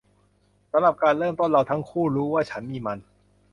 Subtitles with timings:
[0.71, 2.99] สำหรับการเริ่มต้นเราทั้งคู่รู้ว่าฉันมีมัน